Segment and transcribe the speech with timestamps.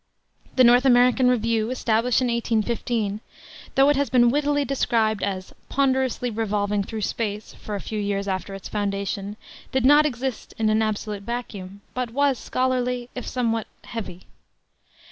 [0.55, 3.21] The North American Review, established in 1815,
[3.75, 8.27] though it has been wittily described as "ponderously revolving through space" for a few years
[8.27, 9.37] after its foundation,
[9.71, 14.23] did not exist in an absolute vacuum, but was scholarly, if somewhat heavy.